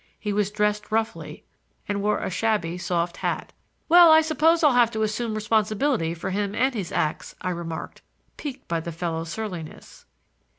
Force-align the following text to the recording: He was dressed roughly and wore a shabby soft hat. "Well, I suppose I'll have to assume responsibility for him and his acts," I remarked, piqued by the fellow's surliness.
He 0.17 0.33
was 0.33 0.49
dressed 0.49 0.91
roughly 0.91 1.43
and 1.87 2.01
wore 2.01 2.17
a 2.21 2.31
shabby 2.31 2.79
soft 2.79 3.17
hat. 3.17 3.53
"Well, 3.87 4.09
I 4.11 4.21
suppose 4.21 4.63
I'll 4.63 4.71
have 4.73 4.89
to 4.93 5.03
assume 5.03 5.35
responsibility 5.35 6.15
for 6.15 6.31
him 6.31 6.55
and 6.55 6.73
his 6.73 6.91
acts," 6.91 7.35
I 7.41 7.51
remarked, 7.51 8.01
piqued 8.35 8.67
by 8.67 8.79
the 8.79 8.91
fellow's 8.91 9.29
surliness. 9.29 10.07